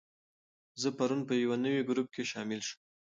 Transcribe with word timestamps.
زه 0.81 0.89
پرون 0.97 1.21
په 1.29 1.33
یو 1.43 1.53
نوي 1.65 1.81
ګروپ 1.89 2.07
کې 2.15 2.23
شامل 2.31 2.59
شوم. 2.67 2.81